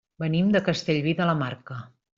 [0.23, 1.79] Venim de Castellví de la Marca.